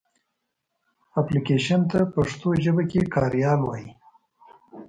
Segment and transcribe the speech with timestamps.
[1.19, 3.89] اپلکېشن ته پښتو ژبه کې کاریال وایې.